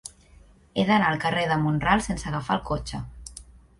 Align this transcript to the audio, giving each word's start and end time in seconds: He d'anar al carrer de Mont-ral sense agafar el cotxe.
He 0.77 0.85
d'anar 0.87 1.11
al 1.11 1.21
carrer 1.25 1.43
de 1.51 1.57
Mont-ral 1.65 2.03
sense 2.07 2.31
agafar 2.33 2.59
el 2.59 2.65
cotxe. 2.71 3.03